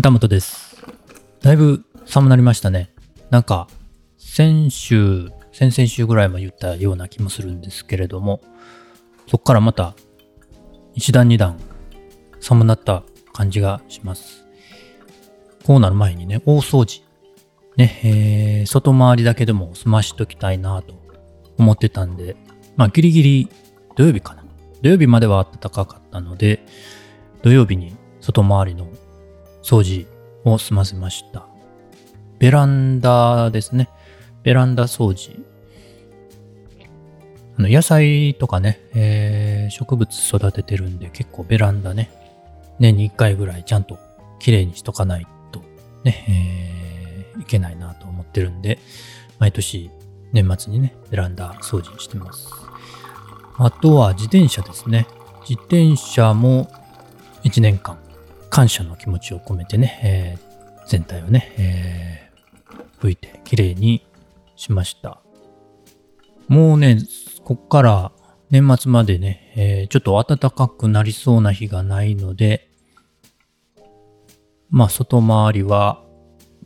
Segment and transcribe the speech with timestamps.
[0.00, 0.78] 旗本です。
[1.42, 2.90] だいぶ寒なりましたね。
[3.28, 3.68] なんか、
[4.16, 8.40] 先週、先々週ぐらいも言ったような気もするんですけれども、
[9.26, 9.94] そこからまた、
[10.94, 11.58] 一段二段、
[12.40, 13.02] 寒なった
[13.34, 14.46] 感じがします。
[15.66, 17.02] こうなる前にね、大掃除。
[17.76, 20.94] ね、えー、外回りだけでも済ましときたいなと
[21.58, 22.36] 思ってたんで、
[22.74, 23.48] まあギリギリ
[23.96, 24.46] 土曜日かな。
[24.80, 26.64] 土曜日までは暖かかったので、
[27.42, 28.89] 土曜日に外回りの
[29.62, 30.06] 掃除
[30.44, 31.46] を済ませました。
[32.38, 33.88] ベランダですね。
[34.42, 35.44] ベランダ掃除。
[37.58, 42.10] あの野菜とかね、えー植物育ててるんで結構ベランダね、
[42.80, 43.98] 年に1回ぐらいちゃんと
[44.40, 45.62] 綺麗にしとかないと
[46.02, 48.78] ね、えーいけないなと思ってるんで、
[49.38, 49.90] 毎年
[50.32, 52.48] 年末にね、ベランダ掃除してます。
[53.58, 55.06] あとは自転車ですね。
[55.48, 56.68] 自転車も
[57.44, 57.98] 1年間
[58.50, 60.50] 感謝の気持ちを込めてね、えー
[60.86, 64.04] 全体をね、えー拭いてきれいに
[64.56, 65.20] しました。
[66.48, 66.98] もうね、
[67.44, 68.12] こっから
[68.50, 72.68] 年末までね、えーちょっと暖かくなりそうな日がないので、
[74.68, 76.02] まあ外回りは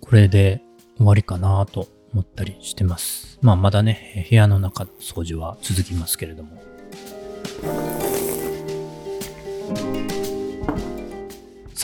[0.00, 0.62] これで
[0.96, 3.38] 終わりかなと思ったりしてます。
[3.42, 6.62] まあまだね、部屋の中掃除は続きますけれども。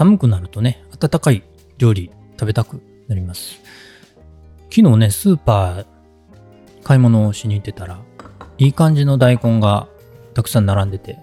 [0.01, 1.43] 寒くなるとね、温かい
[1.77, 3.61] 料理食べたくなります。
[4.71, 5.87] 昨日ね、スーパー
[6.83, 8.01] 買い物をしに行ってたら、
[8.57, 9.89] いい感じの大根が
[10.33, 11.19] たくさん並んでて、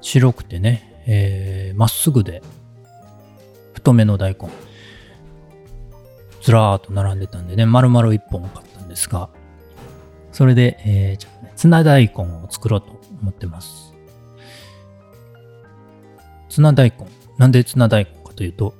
[0.00, 2.40] 白くてね、えーまっすぐで、
[3.72, 4.48] 太めの大根、
[6.40, 9.28] ずらーっと並んでたんでね、丸々一本買ったんですが、
[10.30, 13.92] それで、えーちょっとね、ツナ大根を作ろうと思ってます。
[16.48, 17.08] ツナ大根。
[17.38, 18.19] なんでツナ大根？
[18.40, 18.72] というと、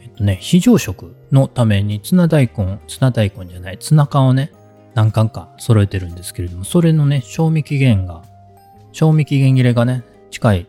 [0.00, 4.52] えっとね、非常食のためにツナ大根、ツナ大根じゃない、ツナ缶をね、
[4.94, 8.22] 何缶か揃えてるんですけれども、それのね、賞味期限が、
[8.92, 10.66] 賞味期限切れがね、近い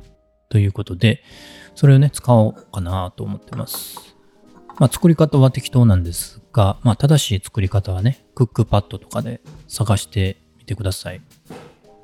[0.50, 1.22] ということで、
[1.76, 4.16] それをね、使おうかなと思ってます。
[4.80, 11.22] まあ、作り方は適当なんですが、まあ、正しい作り方はね、クックパッドとかで探してみてください。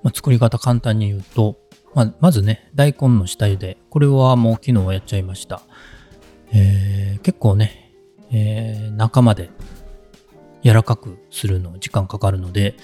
[0.03, 1.57] まあ、作り方簡単に言うと、
[1.96, 3.78] まあ、まずね、大根の下茹で。
[3.90, 5.62] これはもう昨日やっちゃいました。
[6.53, 7.91] えー結構ね、
[8.31, 9.50] えー中まで
[10.64, 12.75] 柔らかくするの時間かかるので、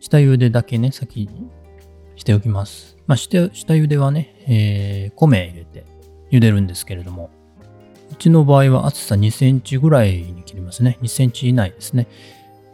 [0.00, 1.50] 下茹でだけね、先に
[2.16, 2.96] しておきます。
[3.06, 5.84] まあ、下下茹ではね、えー米入れて
[6.30, 7.30] 茹でるんですけれども、
[8.10, 10.98] うちの場合は厚さ2センチぐらいに切りますね。
[11.02, 12.06] 2センチ以内ですね。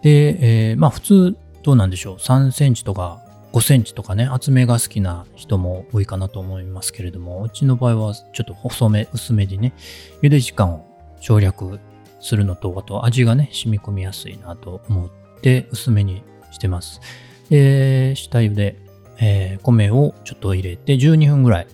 [0.02, 3.22] で、えーまあ普通どうなんでしょう？3センチとか
[3.54, 9.72] 5センチとかね、厚めが好きな人も多いかなと思いますけれども、うちの場合はちょっと細め、薄めでね、
[10.22, 10.84] 茹で時間を
[11.20, 11.78] 省略
[12.18, 15.10] するのと、あと味がね、染み込みやすいなと思っ
[15.40, 17.00] て薄めにしてます。
[17.48, 18.76] で、下茹で、
[19.20, 21.68] えー米をちょっと入れて12分ぐらい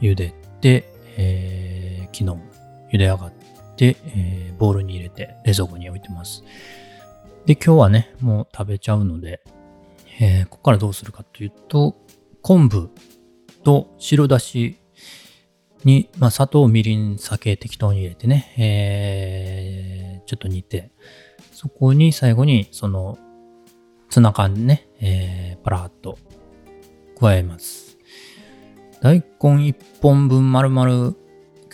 [0.00, 3.32] 茹でて、えー昨日茹で上がっ
[3.76, 6.42] て、えーボウルに入れて冷蔵庫に置いてます。
[7.46, 9.40] で、今日はね、もう食べちゃうので、
[10.20, 11.96] えーここからどうするかというと、
[12.42, 12.90] 昆布
[13.64, 14.78] と白だし
[15.84, 20.90] に、まあ、砂糖、みりん、酒適当に入れてね、えーちょっと煮て、
[21.52, 23.18] そこに最後にその
[24.08, 26.18] ツナ缶ね、えーパラッと
[27.18, 27.98] 加えます。
[29.00, 29.24] 大根
[29.68, 31.14] 1本分丸々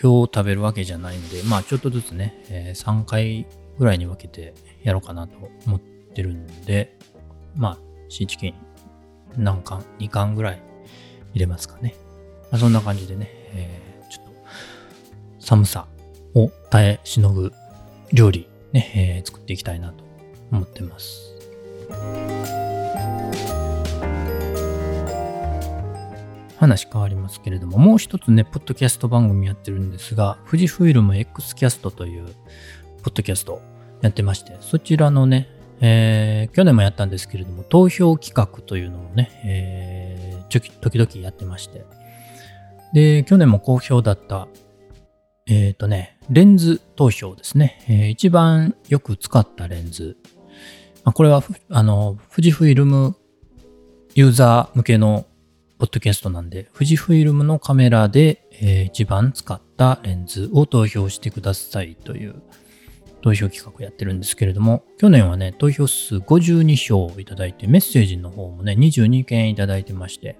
[0.00, 3.46] 今日食べるわけじゃないんで、まあちょっとずつね、え3回
[3.78, 6.96] ぐらいに分けてやろうかなと思ってるんで、
[7.56, 8.54] まあシーチキン
[9.36, 10.62] 何缶 ?2 缶ぐらい
[11.34, 11.94] 入れますかね。
[12.50, 14.32] まあ、そんな感じでね、えーちょっと
[15.38, 15.86] 寒さ
[16.34, 17.52] を耐えしのぐ
[18.12, 20.04] 料理ね、えー作っていきたいなと
[20.50, 21.34] 思ってます。
[26.58, 32.26] 話変わりますけれども、もう一つね、ポッドキャスト番組やってるんですが、富士フイルム X キャストという
[33.04, 33.62] ポッドキャスト
[34.00, 35.48] やってまして、そちらのね、
[35.80, 41.84] えー去年もやったんですけれども、投票企画というのをね、えーちょき時々やってまして、
[42.94, 44.48] で、去年も好評だった、
[45.46, 50.16] えっ、とね、レンズ投票ですね、えー一番よく使ったレンズ。
[51.04, 53.16] まあ、これは、あの、富士フイルム
[54.14, 55.26] ユーザー向けの
[55.78, 62.42] ポッドキャストなんで、富士フイルムのカメラで、えー一番使ったレンズを投票してくださいという
[63.22, 70.36] 投票企画やってるんですけれども、去年はね、投票数52票いただいて、メッセージの方もね、22件いただいてまして、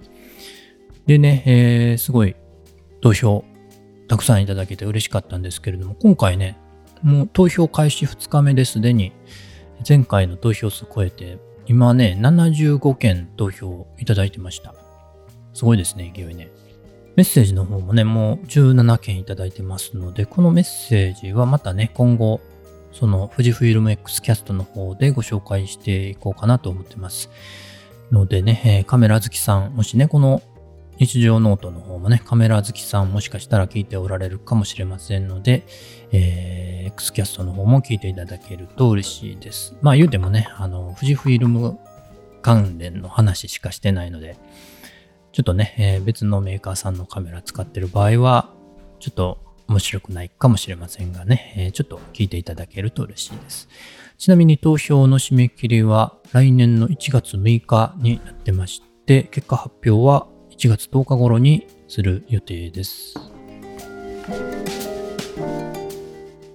[1.07, 2.37] でね、えーすごい
[3.01, 3.45] 投票
[4.09, 6.59] たくさんいただけて嬉しかったんですけれども、今回ね、
[7.03, 9.13] もう投票開始2日目ですでに
[9.87, 14.75] 前回の投票数超えて、今ね、75件投票いただいてました。
[15.53, 16.51] すごいですね、勢いね。
[17.17, 22.41] メッセージの方もね、もう17件いただいてますので、このメッセージはまたね、今後、
[22.99, 27.31] その富士フイルム X キャストの方でご紹介していこうかなと思ってます。
[28.11, 30.43] のでね、えー、カメラ好きさん、もしね、この
[30.97, 35.65] 日常ノートの方もね、カメラ好きさんもしかしたら聞いておられるかもしれませんので、
[36.11, 39.77] えー、X キャストの方も聞いていただけると嬉しいです。
[39.81, 41.79] まあ言うてもね、あの、富士フイルム
[42.43, 44.37] 関連の話しかしてないので、
[45.31, 48.51] ちょっとね、えー、別のメーカーさんのカメラ使ってる場合は、
[48.99, 53.69] ちょっと面白くないかもしれませんがね、えー、ちょっと聞いていただけると嬉しいです。
[54.17, 63.15] ちなみに投票の締め切りは来年の1月6日になってまして、結果発表は1月10日頃にする予定です。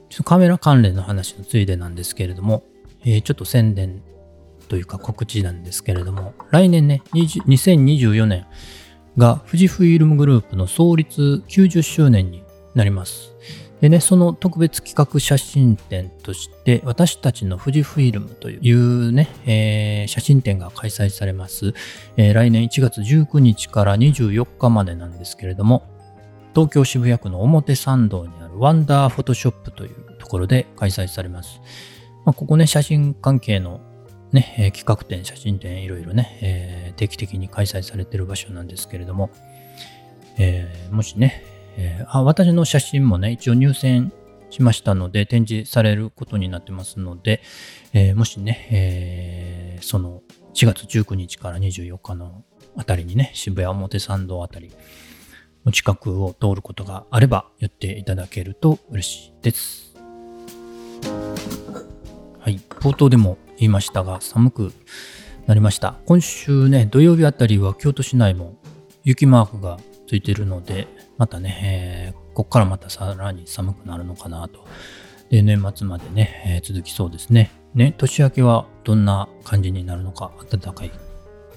[0.09, 2.63] ちょっとカメラ関連の話のついでなんですけれども、
[3.05, 4.03] えー、ちょっと宣伝
[4.67, 8.45] というか告知なんですけれども、来年ね、2024年
[9.17, 12.42] が富士フイルムグループの創立90周年に
[12.75, 13.33] なります。
[13.81, 21.73] でね、その特別企画写真展として、私たちの富士フィルムというね、えー、写真展が開催されます、
[22.15, 25.83] えー、来年1月19日から24日までなんですけれども、
[26.55, 31.59] 東京渋谷区の表参道にあるワンダーフォトショップというところで開催されます。
[32.23, 33.81] まあ、ここね、写真関係の
[34.31, 39.29] ね、え、企画展、写真展、いろいろね、え、定期的に開催されている場所なんですけれども、
[40.37, 41.43] え、もしね、
[41.77, 44.11] えー、あ私の写真もね、一応入選
[44.49, 47.41] しましたので、展示されることになってますので、
[47.93, 50.21] えー、もしね、えー、その
[50.53, 52.43] 4月19日から24日の
[52.75, 54.71] あたりにね、渋谷表参道あたり、
[55.65, 59.95] お近くを通ることがあれば言っていただけると嬉しいです。
[62.39, 64.73] はい、冒頭でも言いましたが、寒く
[65.47, 65.95] なりました。
[66.05, 68.57] 今週ね、土曜日あたりは京都市内も
[69.03, 69.77] 雪マークが
[70.13, 70.87] ついてるので、
[71.17, 74.63] またね、えー、こっからまたさらに寒くなるのかなと。
[75.31, 77.49] で、年末までね、えー、続きそうですね。
[77.73, 80.91] ね、年明けはどんな感じになるのか、暖かい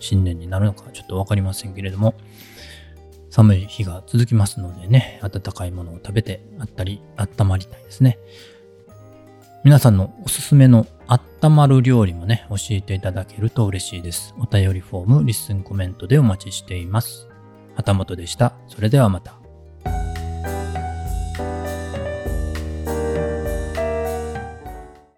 [0.00, 2.14] 新年になるのか、ちょっとわかりませんけれども、
[3.28, 8.18] 寒い日が続きますのでね、暖かいものを食べて、あったり、温まりたいですね。
[9.64, 14.34] 皆さんのおすすめの温まる料理もね、教えていただけると嬉しいです。
[14.38, 17.25] お便りフォーム、 LISTEN コメントでお待ちしています。
[17.76, 18.54] 旗本でした。
[18.68, 19.45] それではまた。